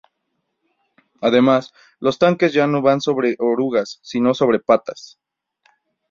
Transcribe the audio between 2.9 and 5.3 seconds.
sobre orugas, sino sobre patas.